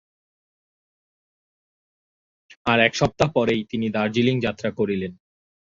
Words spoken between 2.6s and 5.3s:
আর এক সপ্তাহ পরেই তিনি দার্জিলিঙ যাত্রা করিলেন।